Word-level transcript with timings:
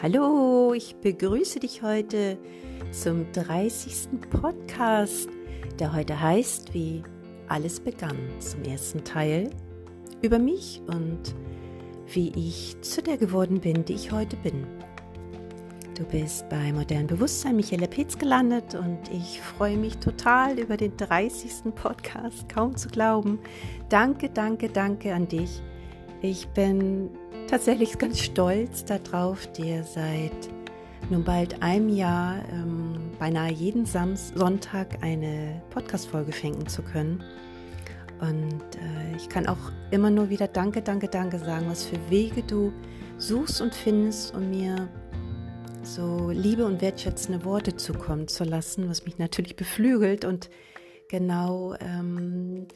Hallo, 0.00 0.74
ich 0.74 0.94
begrüße 0.94 1.58
dich 1.58 1.82
heute 1.82 2.38
zum 2.92 3.26
30. 3.32 4.30
Podcast, 4.30 5.28
der 5.80 5.92
heute 5.92 6.20
heißt, 6.20 6.72
wie 6.72 7.02
alles 7.48 7.80
begann, 7.80 8.16
zum 8.38 8.62
ersten 8.62 9.02
Teil 9.02 9.50
über 10.22 10.38
mich 10.38 10.80
und 10.86 11.34
wie 12.12 12.28
ich 12.36 12.80
zu 12.80 13.02
der 13.02 13.16
geworden 13.16 13.58
bin, 13.58 13.84
die 13.86 13.94
ich 13.94 14.12
heute 14.12 14.36
bin. 14.36 14.68
Du 15.96 16.04
bist 16.04 16.48
bei 16.48 16.72
Modern 16.72 17.08
Bewusstsein 17.08 17.56
Michaela 17.56 17.88
Petz 17.88 18.16
gelandet 18.16 18.76
und 18.76 19.00
ich 19.12 19.40
freue 19.40 19.76
mich 19.76 19.96
total 19.96 20.60
über 20.60 20.76
den 20.76 20.96
30. 20.96 21.74
Podcast, 21.74 22.48
kaum 22.48 22.76
zu 22.76 22.88
glauben. 22.88 23.40
Danke, 23.88 24.30
danke, 24.30 24.68
danke 24.68 25.12
an 25.12 25.26
dich. 25.26 25.60
Ich 26.22 26.46
bin 26.50 27.10
tatsächlich 27.48 27.98
ganz 27.98 28.20
stolz 28.20 28.84
darauf, 28.84 29.46
dir 29.52 29.82
seit 29.82 30.32
nun 31.10 31.24
bald 31.24 31.62
einem 31.62 31.88
Jahr 31.88 32.36
ähm, 32.52 33.10
beinahe 33.18 33.50
jeden 33.50 33.86
Sams 33.86 34.32
Sonntag 34.34 35.02
eine 35.02 35.62
Podcast-Folge 35.70 36.32
schenken 36.32 36.66
zu 36.66 36.82
können. 36.82 37.24
Und 38.20 38.76
äh, 38.76 39.16
ich 39.16 39.28
kann 39.28 39.46
auch 39.46 39.72
immer 39.90 40.10
nur 40.10 40.28
wieder 40.28 40.46
Danke, 40.46 40.82
Danke, 40.82 41.08
Danke 41.08 41.38
sagen, 41.38 41.66
was 41.68 41.84
für 41.84 41.98
Wege 42.10 42.42
du 42.42 42.72
suchst 43.16 43.62
und 43.62 43.74
findest, 43.74 44.34
um 44.34 44.50
mir 44.50 44.88
so 45.82 46.30
liebe 46.30 46.66
und 46.66 46.82
wertschätzende 46.82 47.44
Worte 47.44 47.76
zukommen 47.76 48.28
zu 48.28 48.44
lassen, 48.44 48.90
was 48.90 49.06
mich 49.06 49.18
natürlich 49.18 49.56
beflügelt 49.56 50.26
und 50.26 50.50
genau 51.08 51.74
ähm, 51.80 52.66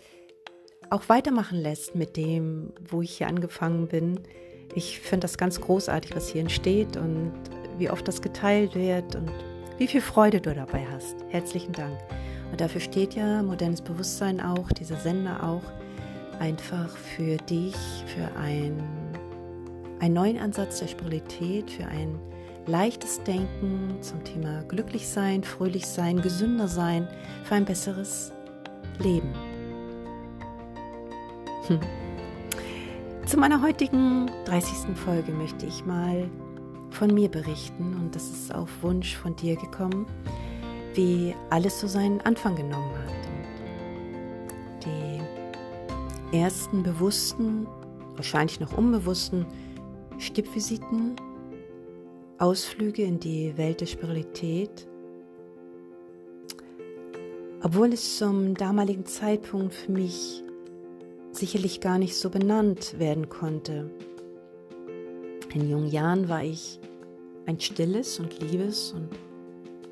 auch 0.89 1.09
weitermachen 1.09 1.59
lässt 1.59 1.95
mit 1.95 2.17
dem, 2.17 2.73
wo 2.89 3.03
ich 3.03 3.19
hier 3.19 3.27
angefangen 3.27 3.89
bin. 3.89 4.21
Ich 4.75 5.01
finde 5.01 5.21
das 5.21 5.37
ganz 5.37 5.61
großartig, 5.61 6.17
was 6.17 6.29
hier 6.29 6.41
entsteht 6.41 6.97
und 6.97 7.33
wie 7.79 7.91
oft 7.91 8.07
das 8.09 8.23
geteilt 8.23 8.75
wird 8.75 9.15
und 9.15 9.31
wie 9.79 9.87
viel 9.87 10.01
Freude 10.01 10.41
du 10.41 10.55
dabei 10.55 10.87
hast. 10.93 11.17
Herzlichen 11.29 11.73
Dank. 11.73 11.99
Und 12.51 12.61
dafür 12.61 12.81
steht 12.81 13.15
ja 13.15 13.43
modernes 13.43 13.81
Bewusstsein 13.81 14.41
auch, 14.41 14.69
dieser 14.73 14.97
Sender 14.97 15.43
auch, 15.43 15.63
einfach 16.39 16.89
für 16.97 17.37
dich, 17.37 17.77
für 18.07 18.39
ein, 18.39 18.83
einen 20.01 20.15
neuen 20.15 20.39
Ansatz 20.39 20.81
der 20.81 20.89
Spiritualität, 20.89 21.71
für 21.71 21.87
ein 21.87 22.19
leichtes 22.67 23.23
Denken 23.25 23.97
zum 24.01 24.23
Thema 24.25 24.63
glücklich 24.65 25.09
sein, 25.09 25.43
fröhlich 25.43 25.87
sein, 25.87 26.21
gesünder 26.21 26.69
sein, 26.69 27.09
für 27.45 27.55
ein 27.57 27.65
besseres 27.65 28.33
Leben. 29.01 29.33
Hm. 31.69 31.81
Zu 33.27 33.39
meiner 33.39 33.63
heutigen 33.63 34.31
30. 34.47 34.97
Folge 34.97 35.33
möchte 35.33 35.65
ich 35.65 35.87
mal 35.87 36.29
von 36.91 37.15
mir 37.15 37.29
berichten 37.29 37.95
und 37.95 38.15
das 38.15 38.29
ist 38.29 38.53
auf 38.53 38.69
Wunsch 38.83 39.17
von 39.17 39.37
dir 39.37 39.55
gekommen, 39.55 40.07
wie 40.95 41.35
alles 41.49 41.81
so 41.81 41.87
seinen 41.87 42.21
Anfang 42.23 42.57
genommen 42.57 42.91
hat. 42.99 43.13
Und 44.77 44.85
die 46.33 46.37
ersten 46.37 46.83
bewussten, 46.83 47.67
wahrscheinlich 48.17 48.59
noch 48.59 48.77
unbewussten 48.77 49.47
Stippvisiten, 50.19 51.15
Ausflüge 52.39 53.03
in 53.05 53.21
die 53.21 53.57
Welt 53.57 53.81
der 53.81 53.87
Spiritualität, 53.87 54.89
obwohl 57.63 57.93
es 57.93 58.19
zum 58.19 58.55
damaligen 58.55 59.07
Zeitpunkt 59.07 59.75
für 59.75 59.93
mich 59.93 60.43
sicherlich 61.43 61.81
gar 61.81 61.99
nicht 61.99 62.15
so 62.15 62.31
benannt 62.31 63.01
werden 63.01 63.29
konnte. 63.29 63.91
In 65.53 65.69
jungen 65.69 65.89
Jahren 65.89 66.29
war 66.29 66.45
ich 66.45 66.79
ein 67.47 67.59
stilles 67.59 68.21
und 68.21 68.39
liebes 68.39 68.93
und 68.93 69.09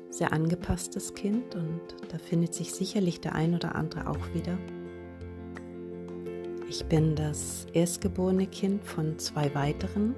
sehr 0.09 0.31
angepasstes 0.31 1.13
Kind 1.13 1.53
und 1.55 1.81
da 2.07 2.17
findet 2.19 2.53
sich 2.53 2.71
sicherlich 2.71 3.19
der 3.19 3.35
ein 3.35 3.53
oder 3.53 3.75
andere 3.75 4.07
auch 4.07 4.33
wieder. 4.33 4.57
Ich 6.69 6.85
bin 6.85 7.17
das 7.17 7.67
erstgeborene 7.73 8.47
Kind 8.47 8.85
von 8.85 9.19
zwei 9.19 9.53
weiteren 9.53 10.15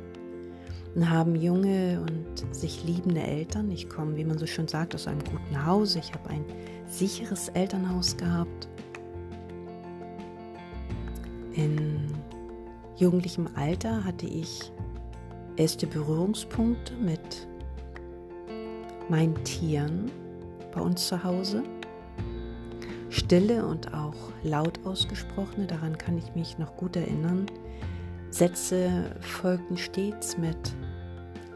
und 0.93 1.09
haben 1.09 1.35
junge 1.35 1.99
und 2.01 2.55
sich 2.55 2.83
liebende 2.83 3.23
Eltern. 3.23 3.71
Ich 3.71 3.89
komme, 3.89 4.17
wie 4.17 4.23
man 4.23 4.37
so 4.37 4.45
schön 4.45 4.67
sagt, 4.67 4.93
aus 4.93 5.07
einem 5.07 5.23
guten 5.23 5.65
Hause. 5.65 5.97
Ich 5.97 6.13
habe 6.13 6.29
ein 6.29 6.45
sicheres 6.85 7.49
Elternhaus 7.49 8.17
gehabt 8.17 8.67
in 11.53 12.07
jugendlichem 12.95 13.47
Alter 13.55 14.03
hatte 14.03 14.25
ich 14.25 14.71
erste 15.55 15.87
Berührungspunkte 15.87 16.93
mit 16.95 17.47
meinen 19.09 19.41
Tieren 19.43 20.11
bei 20.73 20.81
uns 20.81 21.07
zu 21.07 21.23
Hause. 21.23 21.63
Stille 23.09 23.65
und 23.65 23.93
auch 23.93 24.15
laut 24.43 24.79
ausgesprochene, 24.85 25.67
daran 25.67 25.97
kann 25.97 26.17
ich 26.17 26.33
mich 26.35 26.57
noch 26.57 26.75
gut 26.77 26.95
erinnern. 26.95 27.45
Sätze 28.31 29.15
folgten 29.19 29.77
stets 29.77 30.37
mit 30.37 30.57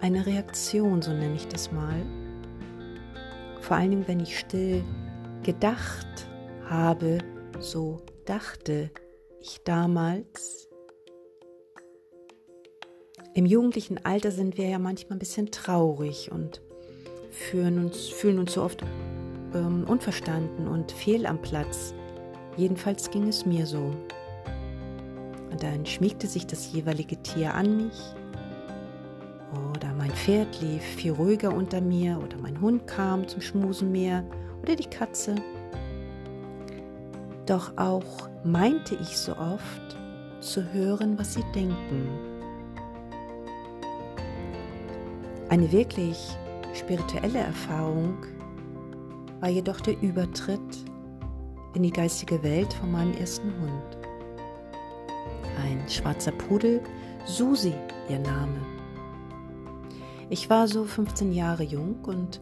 einer 0.01 0.25
Reaktion, 0.25 1.01
so 1.01 1.11
nenne 1.11 1.35
ich 1.35 1.47
das 1.47 1.71
mal. 1.71 1.99
Vor 3.61 3.79
Dingen, 3.89 4.07
wenn 4.07 4.19
ich 4.19 4.37
still 4.37 4.83
gedacht 5.41 6.27
habe, 6.69 7.17
so 7.59 8.01
dachte 8.25 8.91
ich 8.93 9.06
damals. 9.67 10.67
Im 13.33 13.45
jugendlichen 13.45 14.03
Alter 14.03 14.31
sind 14.31 14.57
wir 14.57 14.67
ja 14.67 14.79
manchmal 14.79 15.17
ein 15.17 15.19
bisschen 15.19 15.51
traurig 15.51 16.31
und 16.31 16.61
fühlen 17.29 17.77
uns, 17.85 18.07
fühlen 18.07 18.39
uns 18.39 18.53
so 18.53 18.63
oft 18.63 18.83
ähm, 19.53 19.85
unverstanden 19.87 20.67
und 20.67 20.91
fehl 20.91 21.25
am 21.25 21.41
Platz. 21.41 21.93
Jedenfalls 22.55 23.11
ging 23.11 23.27
es 23.27 23.45
mir 23.45 23.65
so. 23.65 23.93
Und 25.51 25.61
dann 25.61 25.85
schmiegte 25.85 26.27
sich 26.27 26.47
das 26.47 26.71
jeweilige 26.73 27.21
Tier 27.21 27.53
an 27.53 27.85
mich. 27.85 27.99
Oder 29.75 29.93
mein 29.93 30.11
Pferd 30.11 30.59
lief 30.61 30.83
viel 30.83 31.11
ruhiger 31.11 31.53
unter 31.53 31.79
mir. 31.79 32.19
Oder 32.23 32.37
mein 32.37 32.59
Hund 32.59 32.87
kam 32.87 33.27
zum 33.27 33.41
Schmusen 33.41 33.91
mehr. 33.91 34.23
Oder 34.63 34.75
die 34.75 34.89
Katze. 34.89 35.35
Doch 37.47 37.71
auch 37.77 38.29
meinte 38.43 38.95
ich 38.95 39.17
so 39.17 39.31
oft 39.37 39.97
zu 40.41 40.61
hören, 40.73 41.17
was 41.17 41.33
sie 41.33 41.45
denken. 41.55 42.09
Eine 45.47 45.71
wirklich 45.71 46.37
spirituelle 46.73 47.39
Erfahrung 47.39 48.17
war 49.39 49.47
jedoch 49.47 49.79
der 49.79 49.99
Übertritt 50.01 50.59
in 51.73 51.83
die 51.83 51.91
geistige 51.91 52.43
Welt 52.43 52.73
von 52.73 52.91
meinem 52.91 53.13
ersten 53.13 53.49
Hund. 53.61 53.97
Ein 55.63 55.87
schwarzer 55.87 56.33
Pudel, 56.33 56.81
Susi 57.25 57.73
ihr 58.09 58.19
Name. 58.19 58.59
Ich 60.29 60.49
war 60.49 60.67
so 60.67 60.83
15 60.83 61.31
Jahre 61.31 61.63
jung 61.63 61.95
und 62.03 62.41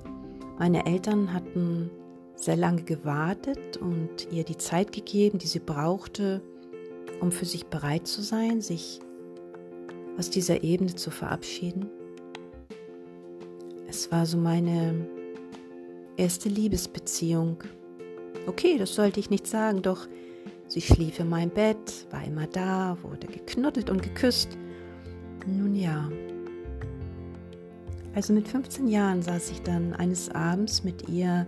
meine 0.58 0.84
Eltern 0.88 1.32
hatten 1.32 1.92
sehr 2.36 2.56
lange 2.56 2.84
gewartet 2.84 3.78
und 3.78 4.32
ihr 4.32 4.44
die 4.44 4.58
Zeit 4.58 4.92
gegeben, 4.92 5.40
die 5.40 5.48
sie 5.48 5.60
brauchte, 5.60 6.42
um 7.22 7.32
für 7.32 7.46
sich 7.46 7.66
bereit 7.66 8.08
zu 8.08 8.22
sein, 8.22 8.62
sich 8.62 9.00
aus 10.18 10.30
dieser 10.30 10.64
Ebene 10.64 10.96
zu 10.96 11.12
verabschieden. 11.12 11.90
Es 13.88 14.12
war 14.12 14.26
so 14.26 14.38
meine 14.38 15.08
erste 16.18 16.50
Liebesbeziehung. 16.50 17.64
Okay, 18.48 18.78
das 18.78 18.96
sollte 18.96 19.20
ich 19.20 19.30
nicht 19.30 19.48
sagen, 19.48 19.82
doch 19.82 20.08
sie 20.68 20.82
schlief 20.82 21.20
in 21.20 21.30
meinem 21.30 21.50
Bett, 21.52 22.08
war 22.12 22.24
immer 22.24 22.48
da, 22.48 22.98
wurde 23.02 23.28
geknuddelt 23.28 23.90
und 23.90 24.04
geküsst. 24.04 24.58
Nun 25.46 25.76
ja. 25.76 26.10
Also 28.14 28.34
mit 28.34 28.48
15 28.48 28.88
Jahren 28.88 29.22
saß 29.22 29.52
ich 29.52 29.62
dann 29.62 29.94
eines 29.94 30.30
Abends 30.30 30.84
mit 30.84 31.10
ihr 31.10 31.46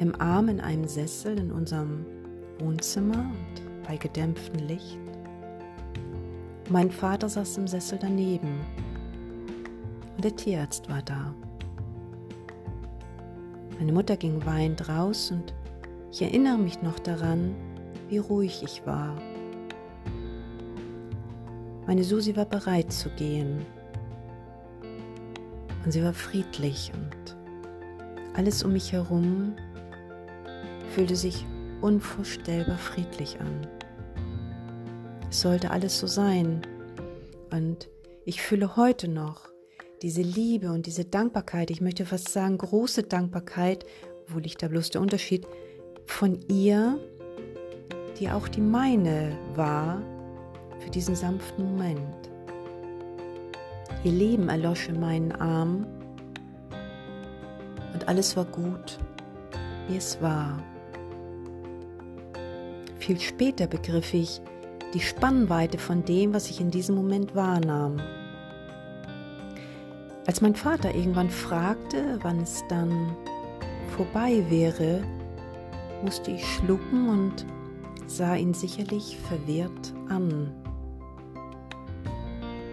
im 0.00 0.18
Arm 0.18 0.48
in 0.48 0.60
einem 0.60 0.88
Sessel 0.88 1.38
in 1.38 1.52
unserem 1.52 2.06
Wohnzimmer 2.58 3.18
und 3.18 3.86
bei 3.86 3.98
gedämpftem 3.98 4.66
Licht. 4.66 4.98
Mein 6.70 6.90
Vater 6.90 7.28
saß 7.28 7.58
im 7.58 7.68
Sessel 7.68 7.98
daneben 8.00 8.60
und 10.16 10.24
der 10.24 10.34
Tierarzt 10.34 10.88
war 10.88 11.02
da. 11.02 11.34
Meine 13.78 13.92
Mutter 13.92 14.16
ging 14.16 14.44
weinend 14.46 14.88
raus 14.88 15.30
und 15.30 15.52
ich 16.10 16.22
erinnere 16.22 16.58
mich 16.58 16.80
noch 16.80 16.98
daran, 16.98 17.54
wie 18.08 18.18
ruhig 18.18 18.62
ich 18.62 18.86
war. 18.86 19.14
Meine 21.86 22.04
Susi 22.04 22.34
war 22.36 22.46
bereit 22.46 22.90
zu 22.90 23.10
gehen 23.10 23.66
und 25.84 25.92
sie 25.92 26.02
war 26.02 26.14
friedlich 26.14 26.90
und 26.94 27.36
alles 28.34 28.62
um 28.62 28.72
mich 28.72 28.92
herum 28.92 29.54
fühlte 30.90 31.16
sich 31.16 31.46
unvorstellbar 31.80 32.78
friedlich 32.78 33.38
an. 33.40 33.66
Es 35.30 35.40
sollte 35.40 35.70
alles 35.70 35.98
so 35.98 36.06
sein. 36.06 36.62
Und 37.50 37.88
ich 38.24 38.42
fühle 38.42 38.76
heute 38.76 39.08
noch 39.08 39.48
diese 40.02 40.22
Liebe 40.22 40.70
und 40.70 40.86
diese 40.86 41.04
Dankbarkeit, 41.04 41.70
ich 41.70 41.80
möchte 41.80 42.06
fast 42.06 42.30
sagen 42.30 42.58
große 42.58 43.04
Dankbarkeit, 43.04 43.84
wo 44.28 44.38
liegt 44.38 44.62
da 44.62 44.68
bloß 44.68 44.90
der 44.90 45.00
Unterschied, 45.00 45.46
von 46.06 46.40
ihr, 46.48 46.98
die 48.18 48.30
auch 48.30 48.48
die 48.48 48.60
meine 48.60 49.36
war, 49.54 50.02
für 50.80 50.90
diesen 50.90 51.14
sanften 51.14 51.64
Moment. 51.64 52.30
Ihr 54.02 54.12
Leben 54.12 54.48
erlosch 54.48 54.88
in 54.88 54.98
meinen 54.98 55.32
Armen 55.32 55.86
und 57.92 58.08
alles 58.08 58.36
war 58.36 58.46
gut, 58.46 58.98
wie 59.88 59.96
es 59.96 60.20
war. 60.22 60.58
Viel 63.10 63.18
später 63.18 63.66
begriff 63.66 64.14
ich 64.14 64.40
die 64.94 65.00
Spannweite 65.00 65.78
von 65.78 66.04
dem, 66.04 66.32
was 66.32 66.48
ich 66.48 66.60
in 66.60 66.70
diesem 66.70 66.94
Moment 66.94 67.34
wahrnahm. 67.34 68.00
Als 70.28 70.40
mein 70.40 70.54
Vater 70.54 70.94
irgendwann 70.94 71.28
fragte, 71.28 72.20
wann 72.22 72.38
es 72.38 72.62
dann 72.68 73.16
vorbei 73.96 74.44
wäre, 74.48 75.02
musste 76.04 76.30
ich 76.30 76.46
schlucken 76.46 77.08
und 77.08 77.46
sah 78.06 78.36
ihn 78.36 78.54
sicherlich 78.54 79.18
verwirrt 79.28 79.92
an, 80.08 80.54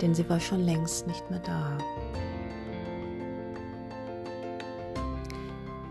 denn 0.03 0.13
sie 0.13 0.29
war 0.29 0.39
schon 0.39 0.59
längst 0.59 1.07
nicht 1.07 1.27
mehr 1.31 1.39
da. 1.39 1.79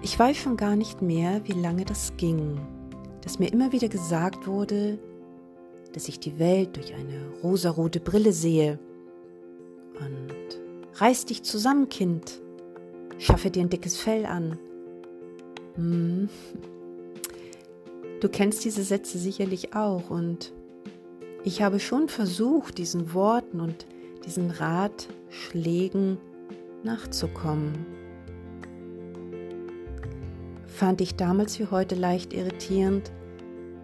Ich 0.03 0.17
weiß 0.17 0.37
schon 0.37 0.57
gar 0.57 0.77
nicht 0.77 1.03
mehr, 1.03 1.41
wie 1.49 1.61
lange 1.61 1.85
das 1.85 2.17
ging, 2.17 2.61
dass 3.27 3.41
mir 3.41 3.53
immer 3.53 3.73
wieder 3.73 3.89
gesagt 3.89 4.47
wurde, 4.47 5.01
dass 5.93 6.07
ich 6.07 6.21
die 6.21 6.39
Welt 6.39 6.77
durch 6.77 6.95
eine 6.95 7.21
rosarote 7.43 7.99
Brille 7.99 8.33
sehe. 8.33 8.79
Und 9.99 11.01
reiß 11.01 11.25
dich 11.25 11.43
zusammen, 11.43 11.89
Kind, 11.89 12.41
schaffe 13.19 13.51
dir 13.51 13.63
ein 13.63 13.69
dickes 13.69 13.97
Fell 13.97 14.27
an. 14.27 14.61
Hm. 15.75 16.29
Du 18.21 18.29
kennst 18.29 18.65
diese 18.65 18.85
Sätze 18.85 19.19
sicherlich 19.19 19.75
auch 19.75 20.09
und 20.09 20.53
ich 21.43 21.63
habe 21.63 21.81
schon 21.81 22.09
versucht, 22.09 22.79
diesen 22.79 23.13
Worten 23.13 23.59
und 23.61 23.87
diesen 24.25 24.53
Ratschlägen 24.53 26.19
nachzukommen 26.85 27.87
fand 30.77 31.01
ich 31.01 31.17
damals 31.17 31.59
wie 31.59 31.67
heute 31.71 31.95
leicht 31.95 32.35
irritierend, 32.35 33.11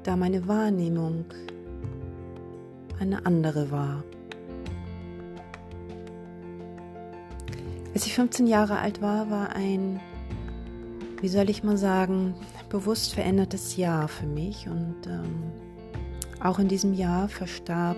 da 0.04 0.16
meine 0.16 0.46
Wahrnehmung 0.48 1.24
eine 3.00 3.24
andere 3.26 3.70
war. 3.70 4.02
Als 7.94 8.06
ich 8.06 8.14
15 8.14 8.46
Jahre 8.46 8.78
alt 8.78 9.02
war, 9.02 9.30
war 9.30 9.54
ein, 9.54 10.00
wie 11.20 11.28
soll 11.28 11.50
ich 11.50 11.62
mal 11.62 11.76
sagen, 11.76 12.34
bewusst 12.68 13.12
verändertes 13.12 13.76
Jahr 13.76 14.08
für 14.08 14.26
mich 14.26 14.66
und 14.66 15.06
ähm, 15.06 15.52
auch 16.40 16.58
in 16.58 16.68
diesem 16.68 16.94
Jahr 16.94 17.28
verstarb 17.28 17.96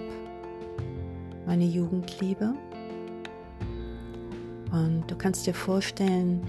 meine 1.47 1.65
Jugendliebe. 1.65 2.55
Und 4.73 5.05
du 5.07 5.15
kannst 5.17 5.47
dir 5.47 5.55
vorstellen, 5.55 6.43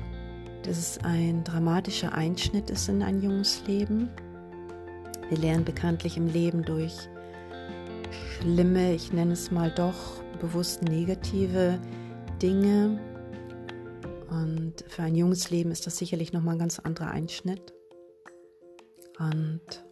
dass 0.64 0.78
es 0.78 0.98
ein 1.04 1.44
dramatischer 1.44 2.14
Einschnitt 2.14 2.72
ist 2.72 2.90
in 2.90 3.04
ein 3.04 3.22
junges 3.22 3.66
Leben. 3.68 4.10
Wir 5.30 5.38
lernen 5.38 5.66
bekanntlich 5.66 6.18
im 6.18 6.28
Leben 6.28 6.64
durch 6.64 6.94
schlimme, 8.40 8.94
ich 8.94 9.12
nenne 9.12 9.34
es 9.34 9.52
mal 9.52 9.72
doch 9.72 10.22
bewusst 10.40 10.84
negative 10.84 11.80
Dinge. 12.42 13.00
Und 14.30 14.84
für 14.88 15.04
ein 15.04 15.16
junges 15.16 15.50
Leben 15.50 15.72
ist 15.72 15.88
das 15.88 15.98
sicherlich 15.98 16.34
nochmal 16.34 16.56
ein 16.56 16.60
ganz 16.60 16.80
anderer 16.80 17.12
Einschnitt. 17.12 17.74
Und 19.18 19.86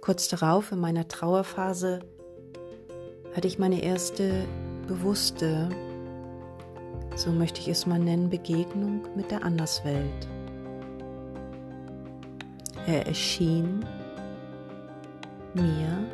kurz 0.00 0.28
darauf, 0.28 0.72
in 0.72 0.78
meiner 0.78 1.08
Trauerphase, 1.08 2.00
hatte 3.34 3.48
ich 3.48 3.58
meine 3.58 3.82
erste 3.82 4.46
bewusste 4.86 5.68
so 7.16 7.30
möchte 7.30 7.60
ich 7.60 7.68
es 7.68 7.86
mal 7.86 7.98
nennen, 7.98 8.28
Begegnung 8.28 9.02
mit 9.14 9.30
der 9.30 9.44
Anderswelt. 9.44 10.28
Er 12.86 13.06
erschien 13.06 13.84
mir, 15.54 16.06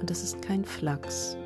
und 0.00 0.08
das 0.10 0.22
ist 0.22 0.42
kein 0.42 0.64
Flachs. 0.64 1.36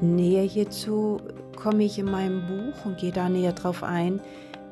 Näher 0.00 0.44
hierzu 0.44 1.20
komme 1.56 1.84
ich 1.84 1.98
in 1.98 2.06
meinem 2.06 2.46
Buch 2.46 2.84
und 2.84 2.98
gehe 2.98 3.12
da 3.12 3.28
näher 3.28 3.52
drauf 3.52 3.82
ein, 3.82 4.20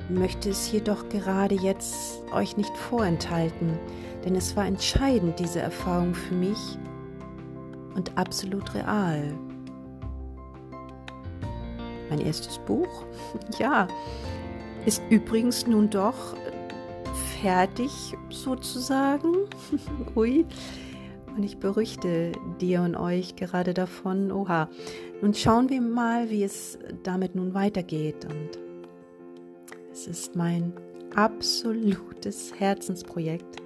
möchte 0.09 0.51
es 0.51 0.71
jedoch 0.71 1.09
gerade 1.09 1.57
jetzt 1.57 2.23
euch 2.33 2.57
nicht 2.57 2.77
vorenthalten, 2.77 3.79
denn 4.25 4.37
es 4.37 4.57
war 4.57 4.67
entscheidend, 4.67 5.39
diese 5.39 5.61
Erfahrung 5.61 6.15
für 6.15 6.35
mich 6.35 6.79
und 7.95 8.17
absolut 8.17 8.75
real. 8.75 9.33
Mein 12.09 12.21
erstes 12.21 12.59
Buch, 12.59 13.05
ja, 13.59 13.89
ist 14.85 15.03
übrigens 15.11 15.67
nun 15.67 15.91
doch 15.91 16.37
fertig 17.47 18.17
sozusagen. 18.29 19.33
Ui. 20.17 20.45
Und 21.37 21.45
ich 21.45 21.59
berichte 21.59 22.33
dir 22.61 22.81
und 22.81 22.97
euch 22.97 23.37
gerade 23.37 23.73
davon. 23.73 24.33
Oha. 24.33 24.69
Nun 25.23 25.33
schauen 25.33 25.69
wir 25.71 25.81
mal, 25.81 26.29
wie 26.29 26.43
es 26.43 26.77
damit 27.05 27.37
nun 27.37 27.55
weitergeht. 27.55 28.25
Und 28.25 28.59
es 29.93 30.09
ist 30.09 30.35
mein 30.35 30.73
absolutes 31.15 32.53
Herzensprojekt. 32.59 33.63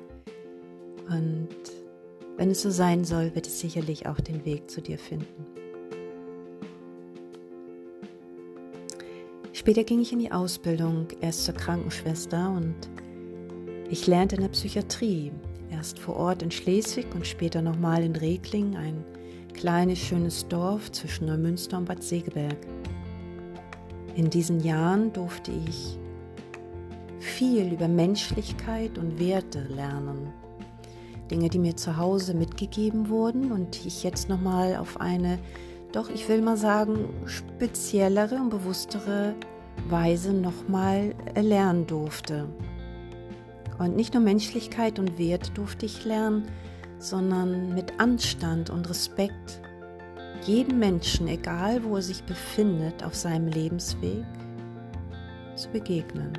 Und 1.09 1.49
wenn 2.37 2.50
es 2.50 2.61
so 2.61 2.71
sein 2.71 3.05
soll, 3.05 3.35
wird 3.35 3.47
es 3.47 3.61
sicherlich 3.61 4.06
auch 4.06 4.21
den 4.21 4.44
Weg 4.44 4.71
zu 4.71 4.82
dir 4.82 4.99
finden. 4.99 5.47
Später 9.55 9.85
ging 9.85 10.00
ich 10.00 10.12
in 10.12 10.19
die 10.19 10.32
Ausbildung, 10.32 11.09
erst 11.23 11.47
zur 11.47 11.55
Krankenschwester 11.55 12.50
und 12.50 12.77
ich 13.90 14.06
lernte 14.06 14.37
in 14.37 14.42
der 14.42 14.48
Psychiatrie, 14.48 15.32
erst 15.70 15.98
vor 15.98 16.16
Ort 16.16 16.43
in 16.43 16.50
Schleswig 16.50 17.12
und 17.15 17.26
später 17.26 17.60
nochmal 17.60 18.05
in 18.05 18.15
Regling, 18.15 18.76
ein 18.76 19.05
kleines, 19.53 19.98
schönes 19.98 20.46
Dorf 20.46 20.93
zwischen 20.93 21.26
Neumünster 21.26 21.76
und 21.76 21.86
Bad 21.86 22.03
Segeberg. 22.03 22.56
In 24.15 24.31
diesen 24.31 24.60
Jahren 24.60 25.12
durfte 25.12 25.50
ich 25.67 25.98
viel 27.19 27.72
über 27.72 27.88
Menschlichkeit 27.88 28.96
und 28.96 29.19
Werte 29.19 29.67
lernen. 29.69 30.32
Dinge, 31.29 31.48
die 31.48 31.58
mir 31.58 31.76
zu 31.76 31.96
Hause 31.96 32.34
mitgegeben 32.34 33.08
wurden 33.08 33.50
und 33.50 33.84
ich 33.84 34.05
jetzt 34.05 34.29
nochmal 34.29 34.76
auf 34.76 35.00
eine, 35.00 35.38
doch 35.93 36.10
ich 36.10 36.29
will 36.29 36.43
mal 36.43 36.56
sagen, 36.56 37.08
speziellere 37.26 38.36
und 38.36 38.50
bewusstere 38.50 39.34
Weise 39.88 40.32
nochmal 40.32 41.15
lernen 41.34 41.86
durfte. 41.86 42.48
Und 43.81 43.96
nicht 43.96 44.13
nur 44.13 44.22
Menschlichkeit 44.22 44.99
und 44.99 45.19
Wert 45.19 45.56
durfte 45.56 45.87
ich 45.87 46.05
lernen, 46.05 46.46
sondern 46.99 47.75
mit 47.75 47.99
Anstand 47.99 48.69
und 48.69 48.91
Respekt 48.91 49.63
jedem 50.44 50.79
Menschen, 50.79 51.27
egal 51.29 51.82
wo 51.82 51.96
er 51.96 52.03
sich 52.03 52.22
befindet, 52.25 53.03
auf 53.03 53.15
seinem 53.15 53.49
Lebensweg 53.49 54.27
zu 55.55 55.70
begegnen. 55.70 56.34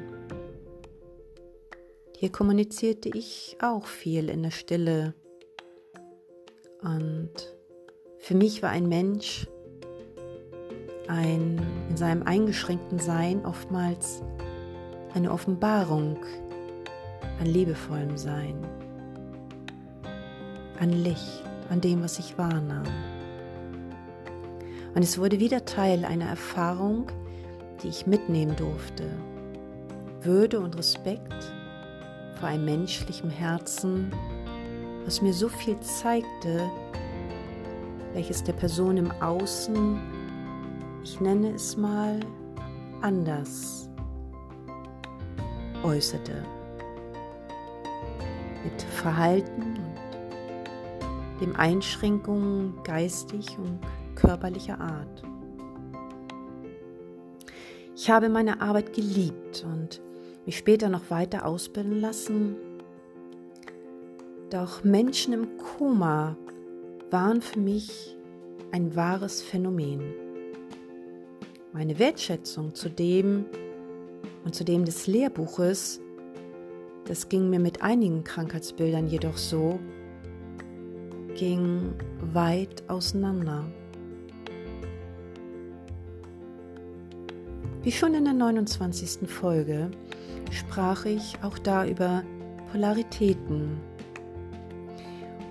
Hier 2.16 2.32
kommunizierte 2.32 3.10
ich 3.10 3.58
auch 3.60 3.88
viel 3.88 4.30
in 4.30 4.44
der 4.44 4.52
Stille. 4.52 5.16
Und 6.84 7.32
für 8.20 8.36
mich 8.36 8.62
war 8.62 8.70
ein 8.70 8.88
Mensch, 8.88 9.48
ein 11.08 11.60
in 11.90 11.98
seinem 11.98 12.22
eingeschränkten 12.22 13.00
Sein 13.00 13.44
oftmals 13.48 14.22
eine 15.16 15.32
Offenbarung 15.32 16.18
an 17.42 17.48
liebevollem 17.48 18.18
Sein, 18.18 18.56
an 20.80 20.92
Licht, 20.92 21.44
an 21.72 21.82
dem, 21.82 22.04
was 22.04 22.20
ich 22.20 22.38
wahrnahm. 22.38 22.86
Und 24.94 25.02
es 25.02 25.18
wurde 25.18 25.40
wieder 25.40 25.66
Teil 25.66 26.06
einer 26.06 26.26
Erfahrung, 26.26 27.08
die 27.82 27.88
ich 27.88 28.06
mitnehmen 28.06 28.56
durfte. 28.56 29.06
Würde 30.22 30.60
und 30.60 30.78
Respekt 30.78 31.52
vor 32.40 32.48
einem 32.48 32.66
menschlichen 32.66 33.32
Herzen, 33.32 34.12
was 35.06 35.24
mir 35.24 35.34
so 35.34 35.50
viel 35.50 35.80
zeigte, 35.80 36.70
welches 38.14 38.44
der 38.44 38.54
Person 38.54 38.98
im 38.98 39.12
Außen 39.20 40.00
ich 41.04 41.20
nenne 41.20 41.56
es 41.56 41.76
mal 41.76 42.20
anders, 43.02 43.90
äußerte. 45.82 46.61
Mit 48.64 48.82
Verhalten 48.82 49.62
und 49.62 51.42
dem 51.42 51.56
Einschränkungen 51.56 52.76
geistig 52.84 53.58
und 53.58 53.80
körperlicher 54.16 54.80
Art. 54.80 55.24
Ich 57.96 58.10
habe 58.10 58.30
meine 58.30 58.62
Arbeit 58.62 58.94
geliebt 58.94 59.66
und 59.66 60.02
mich 60.46 60.58
später 60.58 60.90
noch 60.90 61.10
weiter 61.10 61.46
ausbilden 61.46 62.00
lassen. 62.02 62.56
Doch 64.50 64.84
Menschen 64.84 65.34
im 65.34 65.58
Koma 65.58 66.36
waren 67.10 67.42
für 67.42 67.60
mich 67.60 68.18
ein 68.72 68.96
wahres 68.96 69.42
Phänomen. 69.42 70.02
Meine 71.74 72.00
Wertschätzung 72.00 72.74
zu 72.76 72.90
dem 72.90 73.46
und 74.44 74.56
zu 74.56 74.64
dem 74.64 74.84
des 74.84 75.08
Lehrbuches, 75.08 76.02
das 77.06 77.30
ging 77.30 77.50
mir 77.50 77.60
mit 77.60 77.82
einigen 77.82 78.24
Krankheitsbildern 78.24 79.08
jedoch 79.08 79.38
so, 79.38 79.80
ging 81.36 81.94
weit 82.34 82.84
auseinander. 82.88 83.66
Wie 87.84 87.92
schon 87.92 88.14
in 88.14 88.26
der 88.26 88.34
29. 88.34 89.28
Folge 89.28 89.90
sprach 90.52 91.06
ich 91.06 91.36
auch 91.42 91.58
da 91.58 91.86
über 91.86 92.24
Polaritäten. 92.72 93.80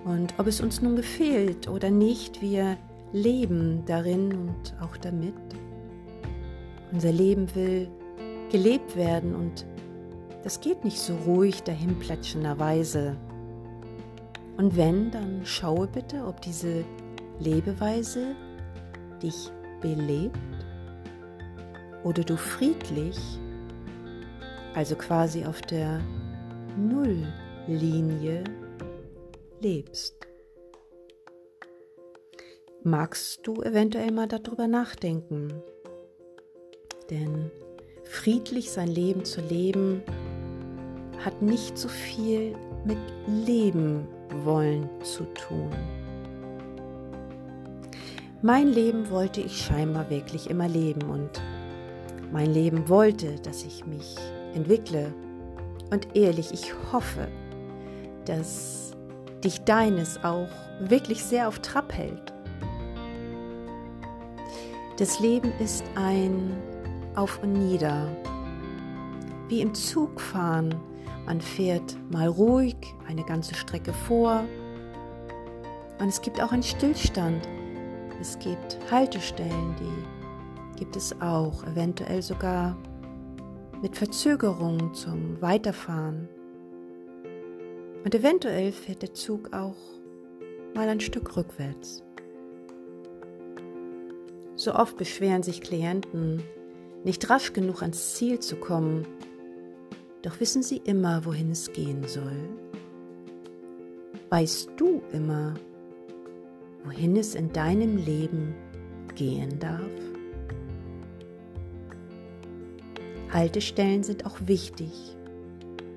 Und 0.04 0.34
ob 0.38 0.46
es 0.46 0.60
uns 0.60 0.80
nun 0.80 0.96
gefällt 0.96 1.68
oder 1.68 1.90
nicht, 1.90 2.40
wir 2.40 2.76
leben 3.12 3.82
darin 3.86 4.32
und 4.32 4.74
auch 4.80 4.96
damit. 4.96 5.34
Unser 6.92 7.12
Leben 7.12 7.52
will 7.54 7.88
gelebt 8.50 8.96
werden 8.96 9.34
und 9.34 9.66
das 10.42 10.60
geht 10.60 10.84
nicht 10.84 10.98
so 10.98 11.14
ruhig 11.26 11.62
dahinplätschenderweise. 11.62 13.16
Und 14.56 14.76
wenn, 14.76 15.10
dann 15.10 15.44
schaue 15.44 15.86
bitte, 15.86 16.24
ob 16.26 16.40
diese 16.40 16.84
Lebeweise 17.38 18.34
dich 19.22 19.50
belebt 19.80 20.38
oder 22.04 22.22
du 22.22 22.36
friedlich, 22.36 23.18
also 24.74 24.96
quasi 24.96 25.44
auf 25.44 25.60
der 25.62 26.00
Nulllinie 26.76 28.44
lebst. 29.60 30.16
Magst 32.82 33.46
du 33.46 33.62
eventuell 33.62 34.10
mal 34.10 34.26
darüber 34.28 34.66
nachdenken? 34.66 35.52
Denn 37.10 37.50
friedlich 38.04 38.70
sein 38.70 38.88
Leben 38.88 39.24
zu 39.24 39.42
leben 39.42 40.02
hat 41.24 41.42
nicht 41.42 41.76
so 41.76 41.88
viel 41.88 42.54
mit 42.84 42.98
Leben 43.26 44.06
wollen 44.44 44.88
zu 45.02 45.24
tun. 45.34 45.70
Mein 48.42 48.68
Leben 48.68 49.10
wollte 49.10 49.42
ich 49.42 49.58
scheinbar 49.58 50.08
wirklich 50.08 50.48
immer 50.48 50.66
leben 50.66 51.10
und 51.10 51.42
mein 52.32 52.52
Leben 52.52 52.88
wollte, 52.88 53.34
dass 53.42 53.64
ich 53.64 53.84
mich 53.84 54.16
entwickle. 54.54 55.12
Und 55.90 56.16
ehrlich, 56.16 56.52
ich 56.52 56.72
hoffe, 56.92 57.28
dass 58.24 58.92
dich 59.44 59.62
deines 59.64 60.22
auch 60.24 60.48
wirklich 60.80 61.22
sehr 61.22 61.48
auf 61.48 61.58
Trab 61.58 61.92
hält. 61.92 62.32
Das 64.98 65.20
Leben 65.20 65.52
ist 65.58 65.84
ein 65.94 66.56
Auf 67.16 67.42
und 67.42 67.52
Nieder. 67.52 68.06
Wie 69.50 69.60
im 69.60 69.74
Zug 69.74 70.20
fahren. 70.20 70.76
Man 71.26 71.40
fährt 71.40 71.96
mal 72.10 72.28
ruhig 72.28 72.76
eine 73.08 73.24
ganze 73.24 73.54
Strecke 73.54 73.92
vor. 73.92 74.44
Und 75.98 76.08
es 76.08 76.22
gibt 76.22 76.40
auch 76.40 76.52
einen 76.52 76.62
Stillstand. 76.62 77.46
Es 78.20 78.38
gibt 78.38 78.78
Haltestellen, 78.90 79.74
die 79.80 80.78
gibt 80.78 80.94
es 80.94 81.20
auch, 81.20 81.64
eventuell 81.64 82.22
sogar 82.22 82.76
mit 83.82 83.96
Verzögerung 83.96 84.94
zum 84.94 85.42
Weiterfahren. 85.42 86.28
Und 88.04 88.14
eventuell 88.14 88.70
fährt 88.70 89.02
der 89.02 89.14
Zug 89.14 89.52
auch 89.52 89.76
mal 90.74 90.88
ein 90.88 91.00
Stück 91.00 91.36
rückwärts. 91.36 92.04
So 94.54 94.74
oft 94.74 94.96
beschweren 94.96 95.42
sich 95.42 95.60
Klienten, 95.60 96.42
nicht 97.02 97.28
rasch 97.28 97.52
genug 97.52 97.82
ans 97.82 98.14
Ziel 98.14 98.38
zu 98.38 98.56
kommen, 98.56 99.06
doch 100.22 100.38
wissen 100.40 100.62
sie 100.62 100.78
immer, 100.84 101.24
wohin 101.24 101.50
es 101.50 101.72
gehen 101.72 102.04
soll. 102.06 102.48
Weißt 104.28 104.70
du 104.76 105.02
immer, 105.12 105.54
wohin 106.84 107.16
es 107.16 107.34
in 107.34 107.52
deinem 107.52 107.96
Leben 107.96 108.54
gehen 109.14 109.58
darf? 109.58 109.80
Haltestellen 113.32 114.02
sind 114.02 114.26
auch 114.26 114.36
wichtig. 114.46 115.16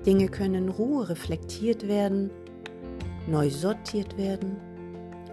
Dinge 0.06 0.28
können 0.28 0.54
in 0.54 0.68
Ruhe 0.68 1.08
reflektiert 1.08 1.88
werden, 1.88 2.30
neu 3.26 3.50
sortiert 3.50 4.16
werden 4.18 4.56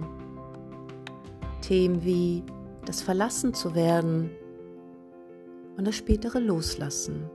Themen 1.62 2.04
wie 2.04 2.44
das 2.86 3.02
Verlassen 3.02 3.54
zu 3.54 3.74
werden 3.74 4.30
und 5.78 5.88
das 5.88 5.96
spätere 5.96 6.40
Loslassen, 6.40 7.30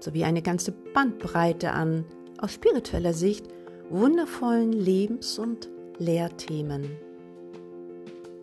sowie 0.00 0.24
eine 0.24 0.42
ganze 0.42 0.72
Bandbreite 0.72 1.72
an, 1.72 2.04
aus 2.38 2.52
spiritueller 2.52 3.14
Sicht, 3.14 3.46
wundervollen 3.88 4.72
Lebens- 4.72 5.38
und 5.38 5.70
Lehrthemen. 5.98 6.90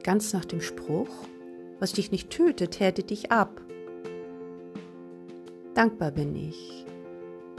Ganz 0.04 0.34
nach 0.34 0.46
dem 0.46 0.62
Spruch, 0.62 1.10
was 1.80 1.94
dich 1.94 2.12
nicht 2.12 2.32
tötet, 2.32 2.80
härtet 2.80 3.12
dich 3.12 3.32
ab. 3.32 3.62
Dankbar 5.76 6.12
bin 6.12 6.36
ich 6.36 6.86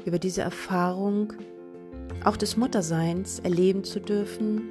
über 0.04 0.18
diese 0.18 0.42
Erfahrung, 0.42 1.34
auch 2.24 2.36
des 2.36 2.56
Mutterseins 2.56 3.38
erleben 3.38 3.84
zu 3.84 4.00
dürfen 4.00 4.70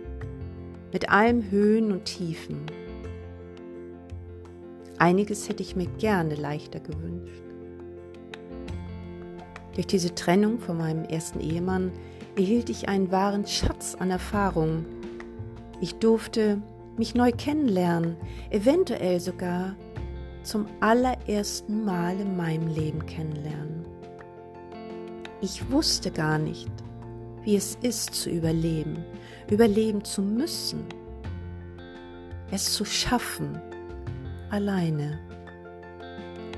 mit 0.92 1.10
allem 1.10 1.50
Höhen 1.50 1.94
und 1.94 2.04
Tiefen. 2.04 2.66
Einiges 4.98 5.48
hätte 5.48 5.63
ich 5.63 5.78
mir 5.78 5.88
gerne 5.98 6.36
leichter 6.36 6.82
gewünscht. 6.82 7.42
Durch 9.75 9.88
diese 9.88 10.13
Trennung 10.13 10.60
von 10.60 10.78
meinem 10.78 11.06
ersten 11.06 11.40
Ehemann 11.40 11.94
erhielt 12.36 12.70
ich 12.70 12.90
einen 12.90 13.12
wahren 13.12 13.48
Schatz 13.48 13.96
an 13.96 14.12
Erfahrungen. 14.12 14.86
Ich 15.80 15.96
durfte 15.96 16.62
mich 16.98 17.15
neu 17.15 17.31
kennenlernen, 17.31 18.17
eventuell 18.50 19.19
sogar 19.19 19.75
zum 20.43 20.67
allerersten 20.79 21.86
Mal 21.86 22.19
in 22.19 22.36
meinem 22.36 22.67
Leben 22.67 23.05
kennenlernen. 23.05 23.86
Ich 25.41 25.71
wusste 25.71 26.12
gar 26.12 26.38
nicht, 26.38 26.71
wie 27.43 27.55
es 27.55 27.75
ist 27.81 28.13
zu 28.13 28.29
überleben, 28.29 29.03
überleben 29.50 30.03
zu 30.03 30.21
müssen, 30.21 30.86
es 32.51 32.74
zu 32.74 32.86
schaffen, 32.86 33.60
alleine, 34.50 35.19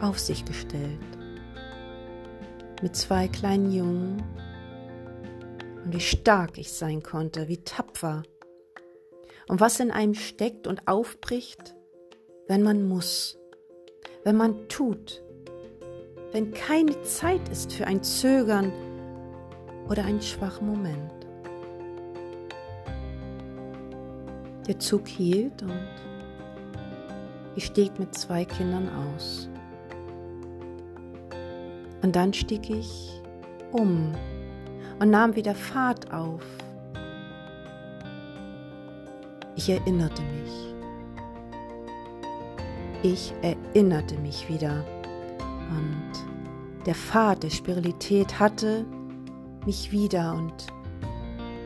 auf 0.02 0.20
sich 0.20 0.44
gestellt, 0.44 1.00
mit 2.82 2.96
zwei 2.96 3.28
kleinen 3.28 3.72
Jungen 3.72 4.24
und 5.86 5.94
wie 5.94 6.02
stark 6.02 6.58
ich 6.58 6.74
sein 6.74 7.02
konnte, 7.02 7.48
wie 7.48 7.64
tapfer 7.64 8.24
und 9.48 9.60
was 9.60 9.80
in 9.80 9.92
einem 9.92 10.14
steckt 10.14 10.68
und 10.68 10.88
aufbricht, 10.88 11.76
wenn 12.48 12.64
man 12.64 12.88
muss, 12.88 13.38
wenn 14.24 14.36
man 14.36 14.68
tut, 14.68 15.24
wenn 16.32 16.52
keine 16.52 17.02
Zeit 17.04 17.48
ist 17.50 17.74
für 17.74 17.88
ein 17.88 18.04
Zögern 18.04 18.72
oder 19.90 20.06
einen 20.06 20.22
schwachen 20.22 20.68
Moment. 20.68 21.12
Der 24.68 24.80
Zug 24.80 25.08
hielt 25.08 25.62
und 25.62 25.88
ich 27.56 27.66
stieg 27.66 28.00
mit 28.00 28.16
zwei 28.16 28.46
Kindern 28.46 28.90
aus. 28.90 29.50
Und 32.02 32.16
dann 32.16 32.34
stieg 32.34 32.70
ich 32.70 33.22
um 33.72 34.12
und 35.00 35.10
nahm 35.10 35.36
wieder 35.36 35.56
Fahrt 35.56 36.14
auf. 36.14 36.44
Ich 39.56 39.70
erinnerte 39.70 40.22
mich. 40.22 40.74
Ich 43.04 43.34
erinnerte 43.42 44.18
mich 44.18 44.50
wieder 44.50 44.84
und 45.70 46.86
der 46.86 46.96
Pfad 46.96 47.44
der 47.44 47.50
Spiritualität 47.50 48.40
hatte 48.40 48.86
mich 49.66 49.92
wieder 49.92 50.34
und 50.36 50.54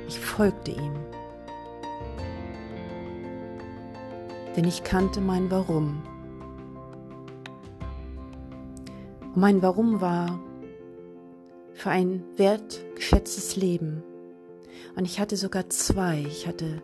ich 0.07 0.19
folgte 0.19 0.71
ihm. 0.71 0.93
Denn 4.55 4.65
ich 4.65 4.83
kannte 4.83 5.21
mein 5.21 5.51
Warum. 5.51 6.01
Und 9.21 9.37
mein 9.37 9.61
Warum 9.61 10.01
war 10.01 10.39
für 11.73 11.91
ein 11.91 12.23
wertgeschätztes 12.37 13.55
Leben. 13.55 14.03
Und 14.95 15.05
ich 15.05 15.19
hatte 15.19 15.37
sogar 15.37 15.69
zwei. 15.69 16.21
Ich 16.27 16.47
hatte 16.47 16.81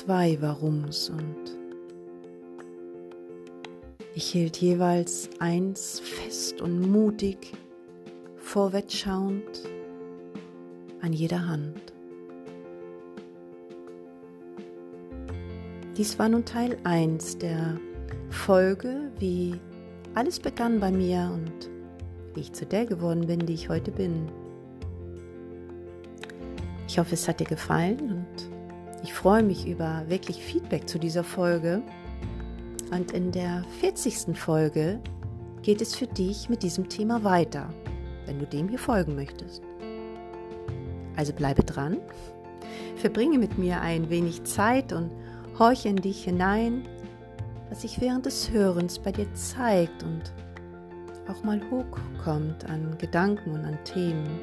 zwei 0.00 0.40
Warums 0.40 1.10
und 1.10 1.58
ich 4.14 4.30
hielt 4.30 4.56
jeweils 4.56 5.28
eins 5.40 6.00
fest 6.00 6.62
und 6.62 6.90
mutig, 6.90 7.52
vorwärts 8.38 8.94
schauend, 8.94 9.68
an 11.02 11.12
jeder 11.12 11.46
Hand. 11.46 11.92
Dies 15.98 16.18
war 16.18 16.30
nun 16.30 16.46
Teil 16.46 16.78
1 16.84 17.36
der 17.36 17.78
Folge, 18.30 19.12
wie 19.18 19.60
alles 20.14 20.40
begann 20.40 20.80
bei 20.80 20.90
mir 20.90 21.30
und 21.34 21.70
wie 22.34 22.40
ich 22.40 22.54
zu 22.54 22.64
der 22.64 22.86
geworden 22.86 23.26
bin, 23.26 23.40
die 23.40 23.54
ich 23.54 23.68
heute 23.68 23.90
bin. 23.90 24.30
Ich 26.88 26.98
hoffe, 26.98 27.14
es 27.14 27.28
hat 27.28 27.38
dir 27.38 27.46
gefallen 27.46 28.00
und 28.00 28.19
ich 29.02 29.14
freue 29.14 29.42
mich 29.42 29.66
über 29.66 30.04
wirklich 30.08 30.42
Feedback 30.42 30.88
zu 30.88 30.98
dieser 30.98 31.24
Folge. 31.24 31.82
Und 32.90 33.12
in 33.12 33.32
der 33.32 33.64
40. 33.80 34.36
Folge 34.36 35.00
geht 35.62 35.80
es 35.80 35.94
für 35.94 36.06
dich 36.06 36.48
mit 36.48 36.62
diesem 36.62 36.88
Thema 36.88 37.24
weiter, 37.24 37.72
wenn 38.26 38.38
du 38.38 38.46
dem 38.46 38.68
hier 38.68 38.78
folgen 38.78 39.14
möchtest. 39.14 39.62
Also 41.16 41.32
bleibe 41.32 41.62
dran, 41.62 41.98
verbringe 42.96 43.38
mit 43.38 43.58
mir 43.58 43.80
ein 43.80 44.10
wenig 44.10 44.44
Zeit 44.44 44.92
und 44.92 45.10
horche 45.58 45.88
in 45.88 45.96
dich 45.96 46.24
hinein, 46.24 46.86
was 47.68 47.82
sich 47.82 48.00
während 48.00 48.26
des 48.26 48.50
Hörens 48.50 48.98
bei 48.98 49.12
dir 49.12 49.32
zeigt 49.34 50.02
und 50.02 50.32
auch 51.28 51.42
mal 51.44 51.60
hochkommt 51.70 52.64
an 52.68 52.96
Gedanken 52.98 53.52
und 53.52 53.64
an 53.64 53.78
Themen. 53.84 54.40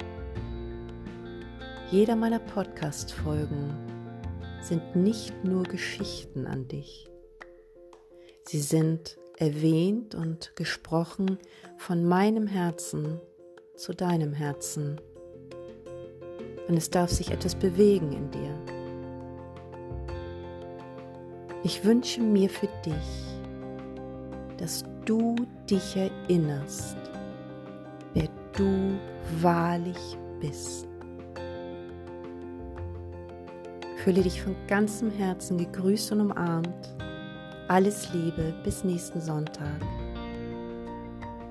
Jeder 1.91 2.15
meiner 2.15 2.39
Podcast-Folgen 2.39 3.86
sind 4.61 4.95
nicht 4.95 5.43
nur 5.43 5.63
Geschichten 5.63 6.45
an 6.45 6.67
dich. 6.67 7.07
Sie 8.43 8.59
sind 8.59 9.17
erwähnt 9.37 10.15
und 10.15 10.55
gesprochen 10.55 11.37
von 11.77 12.05
meinem 12.05 12.47
Herzen 12.47 13.19
zu 13.75 13.93
deinem 13.93 14.33
Herzen. 14.33 14.99
Und 16.67 16.77
es 16.77 16.89
darf 16.89 17.11
sich 17.11 17.31
etwas 17.31 17.55
bewegen 17.55 18.11
in 18.11 18.31
dir. 18.31 18.77
Ich 21.63 21.83
wünsche 21.83 22.21
mir 22.21 22.49
für 22.49 22.69
dich, 22.85 23.39
dass 24.57 24.83
du 25.05 25.35
dich 25.69 25.95
erinnerst, 25.95 26.97
wer 28.13 28.27
du 28.55 28.97
wahrlich 29.41 30.17
bist. 30.39 30.86
Fühle 34.07 34.21
dich 34.21 34.41
von 34.41 34.55
ganzem 34.67 35.11
Herzen 35.11 35.57
gegrüßt 35.57 36.13
und 36.13 36.21
umarmt 36.21 36.95
alles 37.67 38.07
Liebe, 38.13 38.53
bis 38.63 38.85
nächsten 38.85 39.19
Sonntag. 39.19 39.81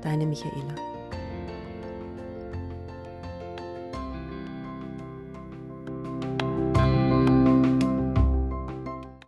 Deine 0.00 0.24
Michaela. 0.24 0.95